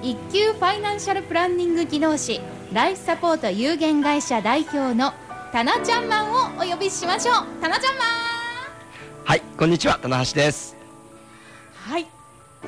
[0.01, 2.41] 一級ファイナンシャルプランニング技能士
[2.73, 5.13] ライフサポート有限会社代表の
[5.53, 7.35] タナちゃんマンをお呼びしましょう。
[7.61, 8.07] タナちゃんマン。
[9.25, 9.99] はいこんにちは。
[10.01, 10.77] 棚橋です。
[11.75, 12.07] はい。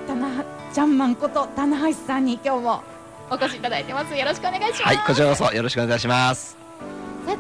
[0.08, 2.82] タナちゃんマンこと棚橋さんに今日も
[3.30, 4.16] お越しいただいてます。
[4.16, 4.83] よろしくお願いします。
[4.83, 6.52] はいこちらこそよろしくお願いします。
[6.55, 6.59] さ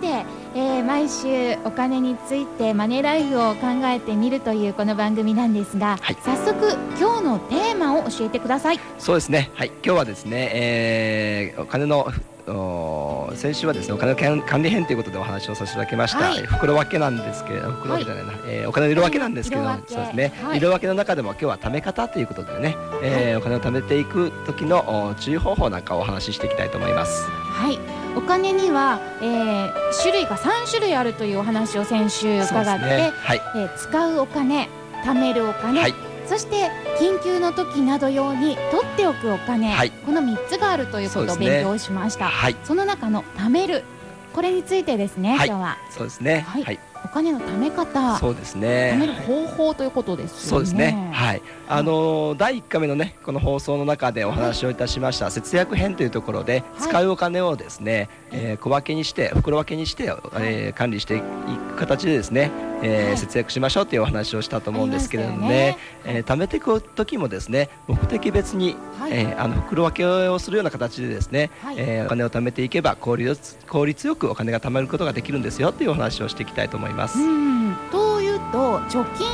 [0.00, 6.16] て、えー毎週お金についてマネーライフを考えてみるというこの番組なんですが、はい。
[6.24, 8.80] 早速今日のテーマを教えてください。
[8.98, 9.50] そうですね。
[9.54, 9.68] はい。
[9.68, 12.10] 今日はですね、えーお金の
[12.48, 16.42] お先週はですねお金の管管理編ということでお話をさせていただきました、はい。
[16.42, 19.82] 袋分けなんですけれど袋分けじゃないな、えーお金の色分けなんですけれども、はい。
[19.86, 19.94] 色分け。
[19.94, 20.58] そうですね、はい。
[20.58, 27.28] 色分けの中でも今日は貯め方ということでね、えーお金を貯めていく時のお注意方法なんかをお話ししていきたいと思います。
[27.28, 33.12] はいお金には、えー種類が3種類あるというお話を先週伺って、ね。
[33.16, 33.42] はい。
[33.56, 34.68] えー使うお金
[35.04, 35.94] 貯めるお金、はい。
[36.26, 39.90] そして緊急の時など用に取っておくお金、はい。
[39.90, 42.26] この3つがあるということを勉強しました。
[42.26, 42.56] はい。
[42.64, 43.84] その中の貯める
[44.32, 45.48] これについてですね、はい。
[45.48, 45.78] 今日は。
[45.90, 46.44] そうですね。
[46.46, 46.62] はい。
[46.62, 50.48] はい、お金の貯め方そうです貯めねる方法ということですよね。
[50.48, 51.10] そうですね。
[51.12, 51.42] はい。
[51.68, 56.88] あのー第1回目のねこの放送の中でお話をいたしました節約編というところではい。
[56.88, 60.04] 使うお金をですね、えー小分けにして袋分けにして、
[60.40, 62.50] えー管理していく形でですね、
[62.82, 63.16] えーはい。
[63.16, 69.12] 節約しましょうというお話をしたと思うんですけれどもねありまえー貯めていく時もですね目的別に、はい。
[69.12, 71.76] えーあの袋分けをするような形でですね、はい。
[71.78, 76.89] えーお金を貯めていけば効率効率よくお金が貯まることができるんですよというお話をしていきたいと思います。
[77.18, 77.76] うん。
[77.90, 79.26] というと貯金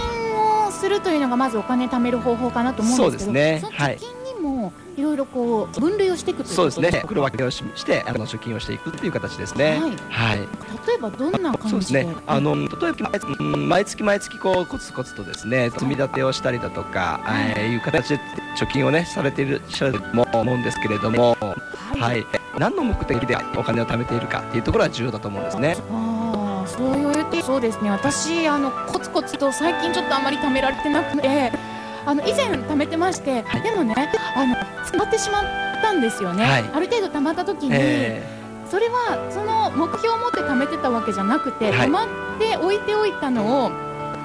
[0.67, 3.77] をするというのがまずお金貯める方法かなと思うんですけどそうですね。
[3.77, 6.91] 貯金にもいろいろこう分類をしていくというそうですね。
[7.03, 9.79] 袋分けをししてあの貯金をしていくっていう形ですね。
[9.79, 9.91] はい。
[10.09, 10.39] はい。
[10.87, 12.05] 例えばどんなそう感じで？
[12.05, 12.23] ですね。
[12.27, 17.55] あの例えばうん毎月毎月こうコツコツとですね積み立てをしたりだとか、はい。
[17.57, 18.21] えーいう形で
[18.59, 22.01] 貯金をねされている人も思うんですけれども、はい。
[22.01, 22.27] はい。
[22.59, 25.77] 何の目的でお金を貯めているかっていうところは重要だと思うんですね。
[26.77, 27.91] そう言そうですね。
[27.91, 31.53] 私あのコツコツと最近ちょっとあまり貯められてなくて
[32.05, 33.63] あの以前貯めてまして、はい。
[33.63, 33.95] でもね
[34.35, 35.45] あの使ってしまっ
[35.83, 36.71] たんですよね、はい。
[36.73, 38.23] ある程度貯まった時に、え。
[38.71, 41.89] それはその目標を持って貯めてたわけじゃなくて、はい。
[41.89, 43.71] 貯まって置いておいたのを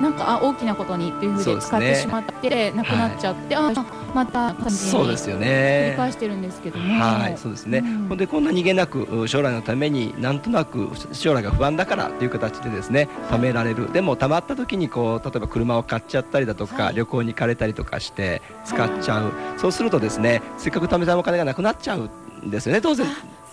[0.01, 3.71] なんかあ大きなことにっていうふうで使ってしまって、なくなっちゃって、あ
[4.13, 5.93] またそうですよりね。
[5.95, 7.79] 返してるんですけども、はい、そうですね。
[7.79, 13.91] うんほんでこんな逃げなくう将来のためになんとなく将来が不安だからという形でですね貯められる。
[13.93, 19.31] でも貯まった時にこう例えば車を買っちゃったりだとか、はい旅行に行かれたりとかして使っちゃう。
[19.57, 22.09] そうするとですねせっかく貯めたお金がなくなっちゃう
[22.45, 23.07] んですよね当然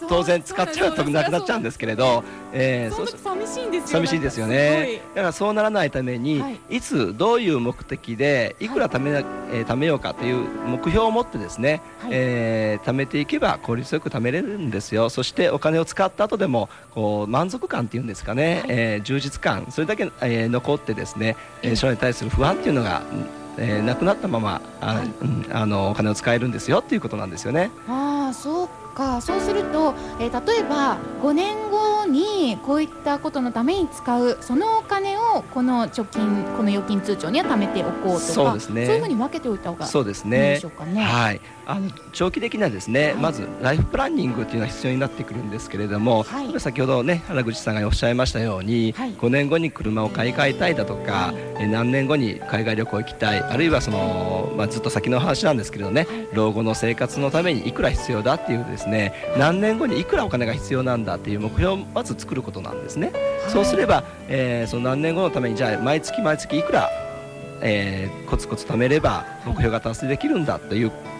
[0.08, 2.22] 当然使っちゃうとなくなっちゃうんですけれど、
[2.52, 5.00] えーそ寂しいんですよ寂しいですよね。
[5.14, 6.60] だからそうならないために、はい。
[6.76, 12.10] い、つどういう目的でいくら貯め,、えー貯めようかという目標を持ってですね、はい。
[12.12, 15.08] えー貯めていけば効率よく貯めれるんですよ。
[15.10, 18.64] そしてお金を使った後でもこう満足感っていうんですかね、はい。
[18.68, 19.66] えー充実感。
[19.70, 21.72] それだけ、えー残ってですね、えええ。
[21.72, 23.26] ー将来に対する不安っていうのが、うん
[23.60, 25.06] えーなくなったままあ、はい。
[25.06, 27.70] うんあのお金を使えるんですよっていうことなんですよね。
[27.88, 28.57] ああそう
[28.98, 38.82] かそうすると、えー例えば5年後にこういったことのために使うそのお金をこの貯金この預金通帳には貯めておこうとかそうね。
[38.82, 41.02] いうふうに分けておいた方がいいでしょうかね。
[41.02, 43.14] はい、あの長期的なですね、はい。
[43.16, 46.60] まずライフプランニングっていうのが必要になってくるんですけれども、はい。
[46.60, 49.12] 先ほどね原口さんがおっしゃいましたように、はい。
[49.12, 51.64] 5年後に車を買い替えたいだとか、はい。
[51.64, 56.28] え何年後に海外旅行行きたいあるいはその、まあ、ずっと先の話なんですけどね、はい。
[56.32, 63.12] 老後の生活のためにいくら必要だっていうですね何年後にいくらお金が必要なんだっていう目標をまず作ることなんですね。
[63.48, 66.88] そうすれば、えーその何年後のためにじゃあ毎月毎月いくら、
[67.60, 71.17] えーコツコツ貯めれば目標が達成できるんだというは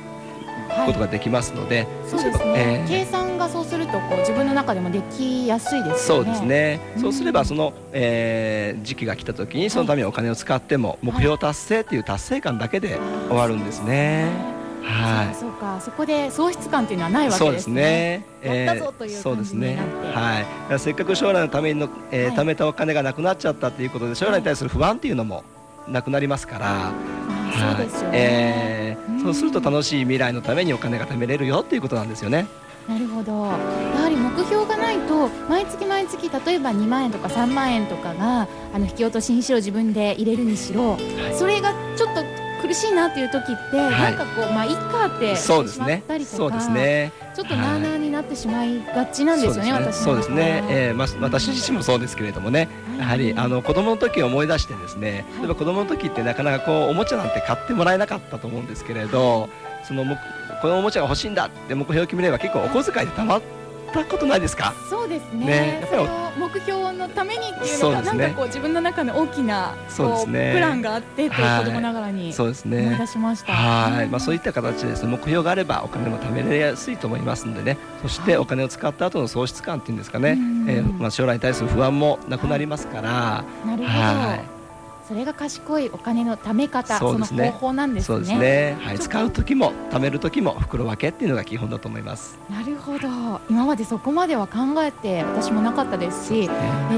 [0.89, 6.25] ことができますので、そうですね、計算がそうするとこう自分の中でもできやすいですよね。
[6.25, 12.99] そうですね、そうすればその、えー、時期が来た時にそのためにお金を使っても目標達成っていう達成感だけで
[13.29, 14.57] 終わるんですね。
[14.83, 18.25] はい、そうかそこで喪失感というのはないわけですね。
[18.41, 18.65] そうですね。
[18.65, 20.79] やったぞという感じになって、ね、はい。
[20.79, 25.45] せっかく将来のためにの、えー、貯めたお金がなくなっちゃったということで将来に対する不安っていうのも
[25.89, 27.18] なくなりますから。
[27.49, 28.19] はい、そうですよね。
[28.19, 32.47] えー、そうすると楽しい未来のためにお金が貯めれるよっていうことなんですよね。
[32.89, 46.03] なるほどやはり目標がないと毎月毎月例えば2万円とか3万円とかがあの引き落としにしろ自分で入れるにしろ、はい、それがちょっと苦しいなっていう時って、はい、なんかこうまあいっかってそうですね。
[46.25, 47.13] そうですね。
[47.35, 52.69] ちょっとなあなあになってしまいがちなんですよね、はい、私そうですね、えー、まあ私自身もそうですけれどもね、
[52.99, 59.49] やはりあの子供の時を思い出してですね、例えば子供の時ってなかなかこうおもちゃなんて買ってもらえなかったと思うんですけれど、
[59.85, 60.05] その
[60.61, 63.43] このおもちゃが欲しいんだって目標を決めれば結構お小遣いでたまっ
[63.93, 64.75] たことないですか？
[64.89, 65.47] そうですね。
[65.47, 66.09] ねやっぱり
[66.39, 72.87] 目標のためにっていうのが、ね、なんかこう自分の中の大きなそうね、プランがあってと子供ながらにそうですね。
[72.87, 73.53] 思い出しました。
[73.53, 77.79] はい、まあ、そういった形でです、ね、目標があればお金も貯められやすいと思いますのでね。
[78.03, 80.39] そしてお金を使った後の喪失感っていうんですかね、
[80.69, 83.45] えー、まあ、将来に対する不安もなくなりますから。
[83.65, 84.58] なるほど、はい
[85.09, 88.07] それが賢いお金の貯め方そ,、の方法なんですね。
[88.07, 88.77] そうですね。
[88.79, 92.39] はい、使う時も貯める時も袋分けっていうのが基本だと思います。
[92.51, 93.09] なるほど。
[93.49, 96.51] 今までそこまでは考えて私もなかったですし、ね、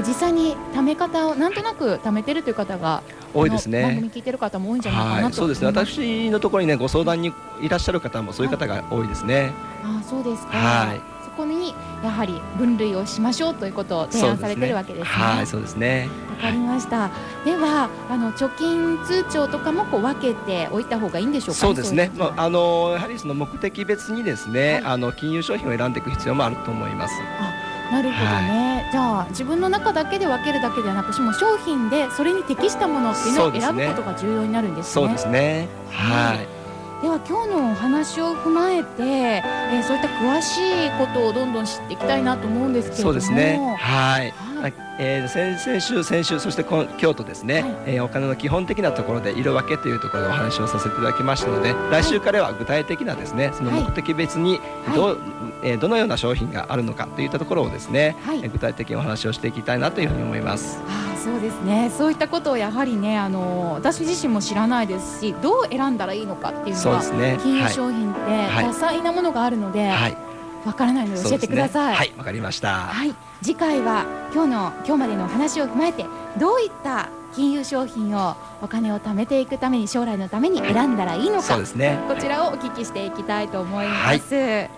[0.05, 3.01] 実際に貯め方をなんとなく貯めてるという方が
[3.33, 3.83] 多いですね。
[3.83, 5.67] 番組聞いてる方も多いんじゃないかなと、そうですね。
[5.67, 7.31] 私のところにねご相談に
[7.61, 9.53] いらっしゃる方もそういう方が多いですね。
[9.85, 10.57] あ、そうですか。
[10.57, 11.10] はい。
[11.31, 11.73] そこに
[12.03, 15.09] やはり分類をしましょうということを提案されてるわけですね。
[15.09, 16.09] はい、そうですね。
[16.29, 17.09] わかりました。
[17.45, 21.61] ではあの貯金通帳とかもこう分けておいた方がいいんでしょうか？
[21.61, 22.11] そうですね。
[22.17, 27.13] まああのやはりその目的別にですね、はい、あの金融商品を選んでいく必要もあると思います。
[27.39, 34.91] あなるほどね、はい、じゃあ自分の中だけで分けるだけではなくしも商品でそれに適したものっていうのを選ぶことが重要になるんですね。
[34.91, 35.67] そうですね。
[35.89, 36.60] はい。
[37.01, 43.09] では今日のお話を踏まえて、えー、そういった詳しいことをどんどん知っていきたいなと思うんですけれども。
[43.09, 43.75] そうですね。
[43.79, 44.31] はい。
[44.61, 54.59] はいえー、先先週、先週そして今日とですね、はい、えー、お金の基本的なところで色分けというところでお話をさせていただきましたので、来週からは具体的なですねその目的別に
[54.93, 55.17] ど,、はい、
[55.63, 60.79] えー、どのような商品があるのかといったところをですね、はい、具体的にお話をしていきたいなというふうに思います。
[60.87, 61.91] あそうですね。
[61.95, 68.21] そういったことをやはりねあの私自身も知らないですしどう選んだらいいのかっていうのは、ね、金融商品って
[68.61, 69.89] 多彩なものがあるので。
[69.89, 70.17] はい。
[70.65, 71.95] わからないので教えてください。
[71.95, 72.69] はい、わかりました。
[72.69, 76.05] はい、次回は今日の今日までの話を踏まえて
[76.39, 84.35] どういった金融商品をお金を貯めていくために将来のために選んだらいいのか、ね、こちらをお聞きしていきたいと思います。
[84.35, 84.69] はい、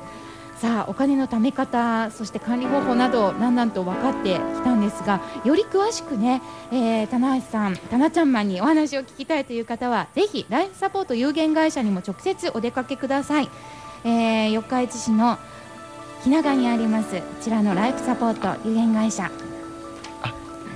[0.58, 6.42] さあお金の貯め方そして管理方法などだんだんと分かってきたんですがより詳しくね、
[6.72, 13.50] えー、棚橋さん、棚ちゃんマンにお話を聞きたいという方はぜひライフサポート有限会社にも直接お出かけください。
[14.06, 15.38] えー、四日市市の
[16.24, 19.32] 日永にありますこちらのライフサポート有限会社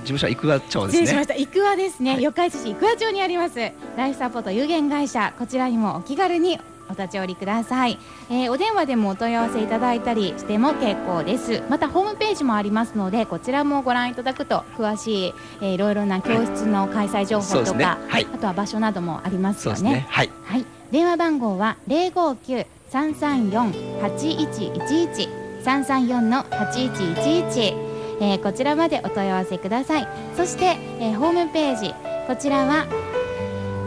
[0.08, 1.00] 事務所は生和町ですね。
[1.00, 1.34] 失礼しました。
[1.34, 2.12] 生和ですね。
[2.14, 3.58] はい、四日市市生和町にあります
[3.96, 7.98] ライフサポート有限会社こちらにもお気軽にお立ち寄りください、
[8.28, 11.62] えー、お電話でもお問い合わせいただいたりしても結構です。
[11.70, 17.84] またホームページもありますのでこちらもご覧いただくと詳しい、えー、いろいろな教室の開催情報とか、ね。
[17.84, 25.28] はい、あとは場所などもありますよね、ね、はい、はい、電話番号は零五九三三四八一一一。
[25.62, 27.74] 三三四の八一一一。
[28.20, 30.08] えー、こちらまでお問い合わせください。
[30.36, 31.94] そして、えー、ホームページ。
[32.26, 32.86] こちらは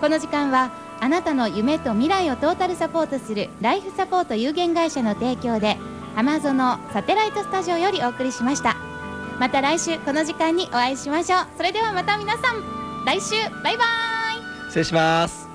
[0.00, 5.78] この時間はあなたの夢と未来をトータルサポートするライフサポート有限会社の提供で。
[6.14, 8.91] アマゾのサテライトスタジオよりお送りしました。
[9.42, 11.46] また来週この時間にお会いしましょう。
[11.56, 13.34] それではまた皆さん来週
[13.64, 14.66] バイバイ。
[14.68, 15.51] 失礼します。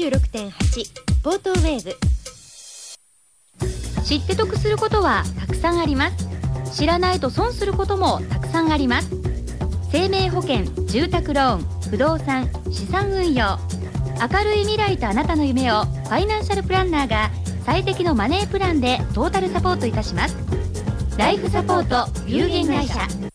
[0.00, 1.94] 76.8ポートウェーブ。
[4.02, 6.74] 知って得することはたくさんあります。
[6.74, 9.10] 知らないと損することもたくさんあります。
[9.92, 13.58] 生命保険住宅ローン不動産資産運用。
[14.32, 17.30] 明るい未来とあなたの夢をファイナンシャルプランナーが
[17.66, 20.36] 最適のマネープランでトータルサポートいたします。
[21.18, 23.29] ライフサポート有限会社。